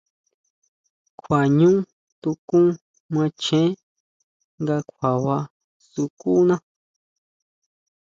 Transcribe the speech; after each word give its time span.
Kjua 1.21 1.39
ʼñú 1.47 1.69
tukún 2.21 2.67
macheé 3.13 3.65
nga 4.61 4.75
kjuaba 4.87 5.37
sukuna. 5.89 6.55